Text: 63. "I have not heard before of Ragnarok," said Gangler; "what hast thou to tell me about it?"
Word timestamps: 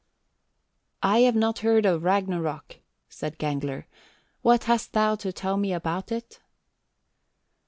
63. 1.03 1.09
"I 1.11 1.17
have 1.27 1.35
not 1.35 1.59
heard 1.59 1.83
before 1.83 1.95
of 1.97 2.03
Ragnarok," 2.03 2.77
said 3.07 3.37
Gangler; 3.37 3.85
"what 4.41 4.63
hast 4.63 4.93
thou 4.93 5.13
to 5.17 5.31
tell 5.31 5.57
me 5.57 5.73
about 5.73 6.11
it?" 6.11 6.39